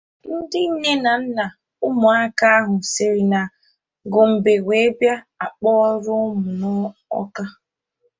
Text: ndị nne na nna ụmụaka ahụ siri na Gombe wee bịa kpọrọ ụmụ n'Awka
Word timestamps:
ndị 0.41 0.61
nne 0.71 0.91
na 1.03 1.11
nna 1.21 1.45
ụmụaka 1.87 2.45
ahụ 2.57 2.75
siri 2.91 3.23
na 3.33 3.41
Gombe 4.13 4.53
wee 4.67 4.89
bịa 4.99 5.15
kpọrọ 5.59 6.13
ụmụ 6.27 6.41
n'Awka 6.59 7.43